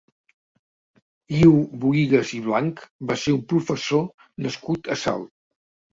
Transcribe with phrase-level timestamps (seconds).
[1.41, 1.51] Iu
[1.83, 4.03] Bohigas i Blanch va ser un professor
[4.47, 5.33] nascut a Salt.